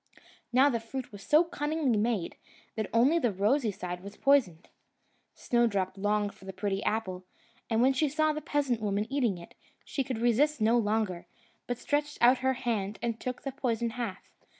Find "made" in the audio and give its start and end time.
1.95-2.35